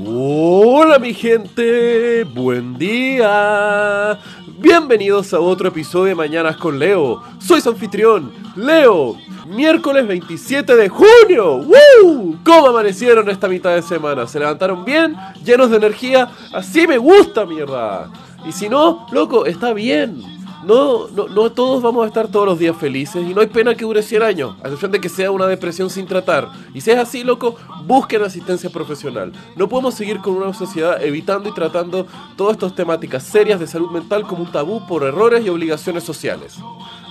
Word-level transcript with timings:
Hola 0.00 0.98
mi 0.98 1.12
gente, 1.12 2.24
buen 2.24 2.78
día. 2.78 4.18
Bienvenidos 4.58 5.34
a 5.34 5.40
otro 5.40 5.68
episodio 5.68 6.06
de 6.06 6.14
Mañanas 6.14 6.56
con 6.56 6.78
Leo. 6.78 7.22
Soy 7.38 7.60
su 7.60 7.68
anfitrión, 7.68 8.32
Leo. 8.56 9.18
Miércoles 9.46 10.06
27 10.06 10.76
de 10.76 10.88
junio. 10.88 11.56
¡Woo! 11.58 12.38
¿Cómo 12.42 12.68
amanecieron 12.68 13.28
esta 13.28 13.48
mitad 13.48 13.74
de 13.74 13.82
semana? 13.82 14.26
¿Se 14.26 14.38
levantaron 14.38 14.82
bien? 14.82 15.14
¿Llenos 15.44 15.70
de 15.70 15.76
energía? 15.76 16.30
Así 16.54 16.86
me 16.86 16.96
gusta, 16.96 17.44
mierda. 17.44 18.10
Y 18.46 18.52
si 18.52 18.70
no, 18.70 19.06
loco, 19.12 19.44
está 19.44 19.74
bien 19.74 20.41
no, 20.62 21.08
no, 21.08 21.28
no 21.28 21.52
todos 21.52 21.82
vamos 21.82 22.04
a 22.04 22.06
estar 22.06 22.28
todos 22.28 22.46
los 22.46 22.58
días 22.58 22.76
felices 22.76 23.26
y 23.28 23.34
no 23.34 23.40
hay 23.40 23.48
pena 23.48 23.74
que 23.74 23.84
dure 23.84 24.02
100 24.02 24.22
años, 24.22 24.56
a 24.58 24.64
excepción 24.64 24.92
de 24.92 25.00
que 25.00 25.08
sea 25.08 25.30
una 25.30 25.46
depresión 25.46 25.90
sin 25.90 26.06
tratar. 26.06 26.48
Y 26.74 26.80
si 26.80 26.90
es 26.90 26.98
así, 26.98 27.24
loco, 27.24 27.56
busquen 27.86 28.22
asistencia 28.22 28.70
profesional. 28.70 29.32
No 29.56 29.68
podemos 29.68 29.94
seguir 29.94 30.18
con 30.18 30.36
una 30.36 30.54
sociedad 30.54 31.02
evitando 31.02 31.48
y 31.48 31.54
tratando 31.54 32.06
todas 32.36 32.54
estas 32.54 32.74
temáticas 32.74 33.22
serias 33.22 33.60
de 33.60 33.66
salud 33.66 33.90
mental 33.90 34.26
como 34.26 34.44
un 34.44 34.52
tabú 34.52 34.86
por 34.86 35.02
errores 35.02 35.44
y 35.44 35.48
obligaciones 35.48 36.04
sociales. 36.04 36.58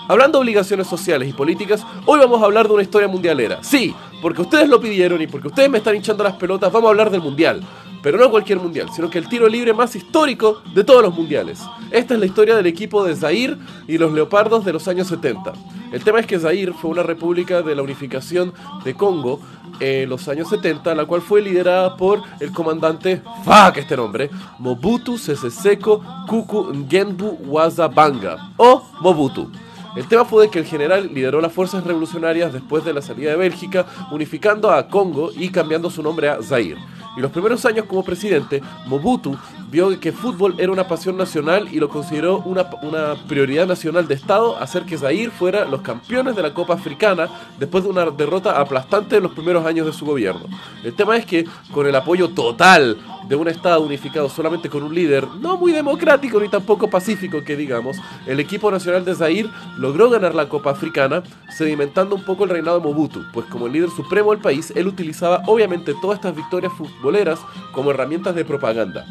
Hablando 0.07 0.39
de 0.39 0.43
obligaciones 0.43 0.87
sociales 0.87 1.29
y 1.29 1.33
políticas, 1.33 1.85
hoy 2.05 2.19
vamos 2.19 2.41
a 2.41 2.45
hablar 2.45 2.67
de 2.67 2.73
una 2.73 2.83
historia 2.83 3.07
mundialera. 3.07 3.63
Sí, 3.63 3.93
porque 4.21 4.41
ustedes 4.41 4.67
lo 4.67 4.81
pidieron 4.81 5.21
y 5.21 5.27
porque 5.27 5.47
ustedes 5.47 5.69
me 5.69 5.77
están 5.77 5.95
hinchando 5.95 6.23
las 6.23 6.33
pelotas, 6.33 6.71
vamos 6.71 6.87
a 6.87 6.91
hablar 6.91 7.09
del 7.09 7.21
mundial. 7.21 7.61
Pero 8.03 8.17
no 8.17 8.31
cualquier 8.31 8.59
mundial, 8.59 8.89
sino 8.95 9.09
que 9.09 9.17
el 9.17 9.27
tiro 9.27 9.47
libre 9.47 9.73
más 9.73 9.95
histórico 9.95 10.61
de 10.73 10.83
todos 10.83 11.03
los 11.03 11.13
mundiales. 11.13 11.61
Esta 11.91 12.13
es 12.15 12.19
la 12.19 12.25
historia 12.25 12.55
del 12.55 12.65
equipo 12.65 13.03
de 13.03 13.15
Zaire 13.15 13.57
y 13.87 13.97
los 13.97 14.11
Leopardos 14.11 14.65
de 14.65 14.73
los 14.73 14.87
años 14.87 15.07
70. 15.07 15.53
El 15.91 16.03
tema 16.03 16.19
es 16.19 16.25
que 16.25 16.39
Zaire 16.39 16.73
fue 16.73 16.89
una 16.89 17.03
república 17.03 17.61
de 17.61 17.75
la 17.75 17.81
unificación 17.81 18.53
de 18.83 18.95
Congo 18.95 19.39
en 19.79 20.09
los 20.09 20.27
años 20.27 20.47
70, 20.49 20.95
la 20.95 21.05
cual 21.05 21.21
fue 21.21 21.41
liderada 21.41 21.97
por 21.97 22.21
el 22.39 22.51
comandante, 22.51 23.21
fuck 23.43 23.77
este 23.77 23.97
nombre, 23.97 24.29
Mobutu 24.59 25.17
Sese 25.17 25.51
Seko 25.51 26.01
Kuku 26.27 26.73
Ngenbu 26.73 27.39
Wazabanga, 27.45 28.51
o 28.57 28.83
Mobutu. 29.01 29.49
El 29.95 30.07
tema 30.07 30.23
fue 30.23 30.45
de 30.45 30.51
que 30.51 30.59
el 30.59 30.65
general 30.65 31.11
lideró 31.13 31.41
las 31.41 31.51
fuerzas 31.51 31.83
revolucionarias 31.83 32.53
después 32.53 32.85
de 32.85 32.93
la 32.93 33.01
salida 33.01 33.31
de 33.31 33.35
Bélgica, 33.35 33.85
unificando 34.11 34.71
a 34.71 34.87
Congo 34.87 35.31
y 35.35 35.49
cambiando 35.49 35.89
su 35.89 36.01
nombre 36.01 36.29
a 36.29 36.41
Zaire. 36.41 36.79
Y 37.15 37.19
los 37.19 37.31
primeros 37.31 37.65
años 37.65 37.85
como 37.85 38.03
presidente, 38.03 38.61
Mobutu 38.85 39.37
vio 39.71 39.97
que 40.01 40.11
fútbol 40.11 40.55
era 40.57 40.71
una 40.71 40.87
pasión 40.87 41.15
nacional 41.15 41.69
y 41.71 41.79
lo 41.79 41.87
consideró 41.87 42.39
una, 42.39 42.69
una, 42.81 43.15
prioridad 43.27 43.65
nacional 43.65 44.05
de 44.05 44.15
Estado 44.15 44.57
hacer 44.57 44.83
que 44.83 44.97
Zaire 44.97 45.31
fuera 45.31 45.63
los 45.63 45.81
campeones 45.81 46.35
de 46.35 46.41
la 46.41 46.53
Copa 46.53 46.73
Africana 46.73 47.29
después 47.57 47.85
de 47.85 47.89
una 47.89 48.05
derrota 48.11 48.59
aplastante 48.59 49.15
en 49.15 49.23
los 49.23 49.31
primeros 49.31 49.65
años 49.65 49.85
de 49.85 49.93
su 49.93 50.05
gobierno. 50.05 50.45
El 50.83 50.93
tema 50.93 51.15
es 51.15 51.25
que 51.25 51.45
con 51.73 51.87
el 51.87 51.95
apoyo 51.95 52.29
total 52.29 52.97
de 53.27 53.35
un 53.35 53.47
Estado 53.47 53.81
unificado 53.81 54.27
solamente 54.27 54.69
con 54.69 54.83
un 54.83 54.93
líder 54.93 55.25
no 55.39 55.55
muy 55.55 55.71
democrático 55.71 56.39
ni 56.39 56.49
tampoco 56.49 56.89
pacífico 56.89 57.43
que 57.43 57.55
digamos, 57.55 57.95
el 58.27 58.41
equipo 58.41 58.69
nacional 58.69 59.05
de 59.05 59.15
Zaire 59.15 59.49
logró 59.77 60.09
ganar 60.09 60.35
la 60.35 60.49
Copa 60.49 60.71
Africana, 60.71 61.23
sedimentando 61.49 62.15
un 62.15 62.25
poco 62.25 62.43
el 62.43 62.49
reinado 62.49 62.79
de 62.79 62.85
Mobutu, 62.85 63.23
pues 63.31 63.45
como 63.45 63.67
el 63.67 63.73
líder 63.73 63.89
supremo 63.89 64.31
del 64.31 64.41
país, 64.41 64.73
él 64.75 64.87
utilizaba 64.87 65.43
obviamente 65.47 65.93
todas 66.01 66.17
estas 66.17 66.35
victorias 66.35 66.73
futboleras 66.73 67.39
como 67.71 67.91
herramientas 67.91 68.35
de 68.35 68.43
propaganda. 68.43 69.05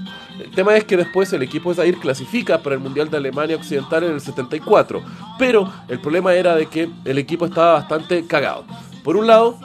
El 0.51 0.57
tema 0.57 0.77
es 0.77 0.83
que 0.83 0.97
después 0.97 1.33
el 1.33 1.45
equipo 1.45 1.71
de 1.71 1.77
Zaire 1.77 1.99
clasifica 1.99 2.59
para 2.61 2.75
el 2.75 2.81
Mundial 2.81 3.09
de 3.09 3.17
Alemania 3.17 3.55
Occidental 3.55 4.03
en 4.03 4.15
el 4.15 4.21
74, 4.21 5.01
pero 5.39 5.73
el 5.87 6.01
problema 6.01 6.35
era 6.35 6.57
de 6.57 6.67
que 6.67 6.91
el 7.05 7.19
equipo 7.19 7.47
estaba 7.47 7.75
bastante 7.75 8.27
cagado. 8.27 8.65
Por 9.05 9.17
un 9.17 9.29
lado, 9.29 9.57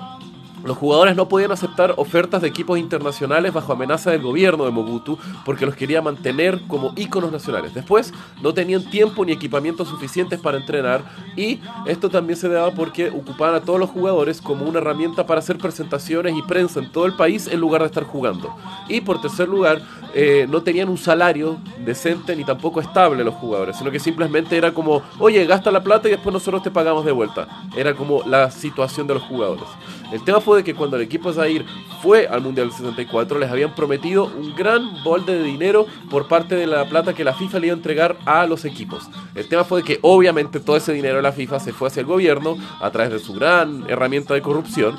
los 0.65 0.77
jugadores 0.77 1.15
no 1.15 1.29
podían 1.29 1.51
aceptar 1.51 1.93
ofertas 1.97 2.41
de 2.41 2.47
equipos 2.47 2.79
internacionales 2.79 3.53
bajo 3.53 3.73
amenaza 3.73 4.11
del 4.11 4.21
gobierno 4.21 4.65
de 4.65 4.71
Mobutu 4.71 5.17
porque 5.45 5.65
los 5.65 5.75
quería 5.75 6.01
mantener 6.01 6.59
como 6.67 6.93
íconos 6.95 7.31
nacionales. 7.31 7.73
Después, 7.73 8.13
no 8.41 8.53
tenían 8.53 8.83
tiempo 8.89 9.23
ni 9.23 9.31
equipamiento 9.31 9.85
suficientes 9.85 10.39
para 10.39 10.57
entrenar 10.57 11.03
y 11.35 11.59
esto 11.85 12.09
también 12.09 12.37
se 12.37 12.49
daba 12.49 12.71
porque 12.71 13.09
ocupaban 13.09 13.55
a 13.55 13.61
todos 13.61 13.79
los 13.79 13.91
jugadores 13.91 14.41
como 14.41 14.65
una 14.65 14.79
herramienta 14.79 15.25
para 15.25 15.39
hacer 15.39 15.57
presentaciones 15.57 16.35
y 16.35 16.41
prensa 16.41 16.79
en 16.79 16.91
todo 16.91 17.05
el 17.05 17.13
país 17.13 17.47
en 17.47 17.59
lugar 17.59 17.81
de 17.81 17.87
estar 17.87 18.03
jugando. 18.03 18.55
Y 18.89 19.01
por 19.01 19.21
tercer 19.21 19.47
lugar, 19.47 19.81
eh, 20.13 20.47
no 20.49 20.63
tenían 20.63 20.89
un 20.89 20.97
salario 20.97 21.57
decente 21.85 22.35
ni 22.35 22.43
tampoco 22.43 22.81
estable 22.81 23.23
los 23.23 23.35
jugadores, 23.35 23.77
sino 23.77 23.91
que 23.91 23.99
simplemente 23.99 24.57
era 24.57 24.73
como, 24.73 25.01
oye, 25.19 25.45
gasta 25.45 25.71
la 25.71 25.83
plata 25.83 26.07
y 26.07 26.11
después 26.11 26.33
nosotros 26.33 26.63
te 26.63 26.71
pagamos 26.71 27.05
de 27.05 27.11
vuelta. 27.11 27.47
Era 27.75 27.93
como 27.93 28.23
la 28.23 28.49
situación 28.49 29.07
de 29.07 29.15
los 29.15 29.23
jugadores. 29.23 29.65
El 30.15 30.23
tema 30.23 30.39
fue 30.39 30.63
que 30.63 30.73
cuando 30.73 30.95
el 30.95 31.01
equipo 31.01 31.33
Zaire 31.33 31.65
fue 32.01 32.25
al 32.25 32.39
Mundial 32.39 32.69
del 32.69 32.77
64 32.77 33.37
les 33.37 33.51
habían 33.51 33.75
prometido 33.75 34.27
un 34.27 34.55
gran 34.55 35.03
bolde 35.03 35.37
de 35.37 35.43
dinero 35.43 35.87
por 36.09 36.29
parte 36.29 36.55
de 36.55 36.65
la 36.65 36.87
plata 36.87 37.13
que 37.13 37.25
la 37.25 37.33
FIFA 37.33 37.59
le 37.59 37.67
iba 37.67 37.73
a 37.73 37.77
entregar 37.77 38.17
a 38.25 38.45
los 38.45 38.63
equipos. 38.63 39.09
El 39.35 39.49
tema 39.49 39.65
fue 39.65 39.83
que 39.83 39.99
obviamente 40.03 40.61
todo 40.61 40.77
ese 40.77 40.93
dinero 40.93 41.17
de 41.17 41.21
la 41.21 41.33
FIFA 41.33 41.59
se 41.59 41.73
fue 41.73 41.89
hacia 41.89 41.99
el 41.99 42.05
gobierno 42.05 42.57
a 42.79 42.89
través 42.91 43.11
de 43.11 43.19
su 43.19 43.33
gran 43.33 43.83
herramienta 43.89 44.33
de 44.33 44.41
corrupción 44.41 44.95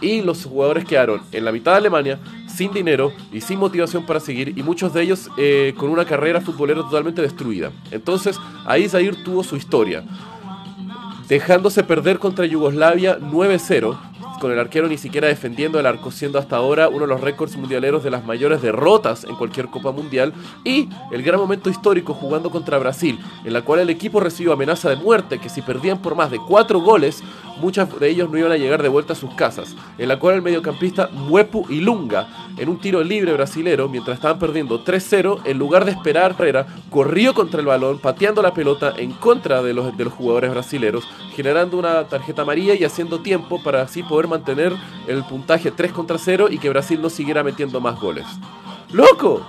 y 0.00 0.22
los 0.22 0.46
jugadores 0.46 0.86
quedaron 0.86 1.20
en 1.30 1.44
la 1.44 1.52
mitad 1.52 1.72
de 1.72 1.76
Alemania 1.76 2.18
sin 2.48 2.72
dinero 2.72 3.12
y 3.34 3.42
sin 3.42 3.58
motivación 3.58 4.06
para 4.06 4.18
seguir 4.18 4.56
y 4.56 4.62
muchos 4.62 4.94
de 4.94 5.02
ellos 5.02 5.28
eh, 5.36 5.74
con 5.76 5.90
una 5.90 6.06
carrera 6.06 6.40
futbolera 6.40 6.80
totalmente 6.80 7.20
destruida. 7.20 7.70
Entonces 7.90 8.40
ahí 8.64 8.88
Zaire 8.88 9.18
tuvo 9.26 9.44
su 9.44 9.56
historia, 9.56 10.04
dejándose 11.28 11.84
perder 11.84 12.18
contra 12.18 12.46
Yugoslavia 12.46 13.18
9-0 13.18 14.13
con 14.40 14.52
el 14.52 14.58
arquero 14.58 14.88
ni 14.88 14.98
siquiera 14.98 15.28
defendiendo 15.28 15.78
el 15.78 15.86
arco, 15.86 16.10
siendo 16.10 16.38
hasta 16.38 16.56
ahora 16.56 16.88
uno 16.88 17.00
de 17.00 17.06
los 17.06 17.20
récords 17.20 17.56
mundialeros 17.56 18.04
de 18.04 18.10
las 18.10 18.24
mayores 18.24 18.62
derrotas 18.62 19.24
en 19.24 19.36
cualquier 19.36 19.68
Copa 19.68 19.92
Mundial, 19.92 20.32
y 20.64 20.88
el 21.12 21.22
gran 21.22 21.40
momento 21.40 21.70
histórico 21.70 22.14
jugando 22.14 22.50
contra 22.50 22.78
Brasil, 22.78 23.18
en 23.44 23.52
la 23.52 23.62
cual 23.62 23.80
el 23.80 23.90
equipo 23.90 24.20
recibió 24.20 24.52
amenaza 24.52 24.90
de 24.90 24.96
muerte, 24.96 25.38
que 25.38 25.48
si 25.48 25.62
perdían 25.62 26.00
por 26.02 26.14
más 26.14 26.30
de 26.30 26.38
cuatro 26.38 26.80
goles, 26.80 27.22
muchos 27.58 27.98
de 27.98 28.08
ellos 28.08 28.30
no 28.30 28.38
iban 28.38 28.52
a 28.52 28.56
llegar 28.56 28.82
de 28.82 28.88
vuelta 28.88 29.12
a 29.12 29.16
sus 29.16 29.34
casas, 29.34 29.74
en 29.98 30.08
la 30.08 30.18
cual 30.18 30.36
el 30.36 30.42
mediocampista 30.42 31.08
Muepu 31.12 31.66
Ilunga, 31.68 32.28
en 32.56 32.68
un 32.68 32.78
tiro 32.78 33.02
libre 33.02 33.32
brasilero, 33.32 33.88
mientras 33.88 34.16
estaban 34.16 34.38
perdiendo 34.38 34.84
3-0, 34.84 35.40
en 35.44 35.58
lugar 35.58 35.84
de 35.84 35.92
esperar 35.92 36.32
Herrera, 36.32 36.66
corrió 36.90 37.34
contra 37.34 37.60
el 37.60 37.66
balón, 37.66 37.98
pateando 37.98 38.42
la 38.42 38.54
pelota 38.54 38.94
en 38.96 39.12
contra 39.12 39.62
de 39.62 39.74
los, 39.74 39.96
de 39.96 40.04
los 40.04 40.12
jugadores 40.12 40.50
brasileros, 40.50 41.04
generando 41.34 41.78
una 41.78 42.04
tarjeta 42.04 42.42
amarilla 42.42 42.74
y 42.74 42.84
haciendo 42.84 43.20
tiempo 43.20 43.62
para 43.62 43.82
así 43.82 44.02
poder 44.02 44.28
mantener 44.28 44.72
el 45.06 45.24
puntaje 45.24 45.70
3 45.70 45.92
contra 45.92 46.18
0 46.18 46.48
y 46.50 46.58
que 46.58 46.70
Brasil 46.70 47.00
no 47.00 47.10
siguiera 47.10 47.42
metiendo 47.42 47.80
más 47.80 48.00
goles. 48.00 48.26
¡Loco! 48.92 49.44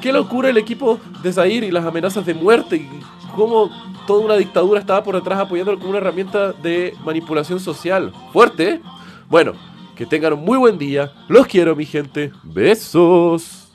¡Qué 0.00 0.12
locura 0.12 0.50
el 0.50 0.58
equipo 0.58 1.00
de 1.22 1.32
Zaire 1.32 1.66
y 1.66 1.70
las 1.70 1.84
amenazas 1.84 2.24
de 2.26 2.34
muerte! 2.34 2.88
Cómo 3.34 3.70
toda 4.06 4.24
una 4.24 4.36
dictadura 4.36 4.80
estaba 4.80 5.02
por 5.02 5.14
detrás 5.14 5.40
apoyándolo 5.40 5.78
como 5.78 5.90
una 5.90 5.98
herramienta 5.98 6.52
de 6.52 6.94
manipulación 7.04 7.60
social. 7.60 8.12
¡Fuerte! 8.32 8.68
¿eh? 8.68 8.80
Bueno, 9.28 9.52
que 9.96 10.06
tengan 10.06 10.34
un 10.34 10.44
muy 10.44 10.58
buen 10.58 10.78
día. 10.78 11.12
Los 11.28 11.46
quiero, 11.46 11.74
mi 11.74 11.86
gente. 11.86 12.32
Besos. 12.44 13.65